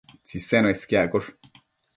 Tsisen 0.25 0.65
uesquiaccosh 0.69 1.29